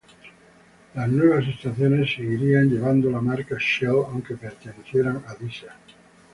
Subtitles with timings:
[0.95, 5.75] Las nuevas estaciones seguirían llevando la marca Shell aunque pertenecieran a Disa.